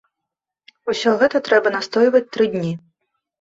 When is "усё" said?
0.93-1.13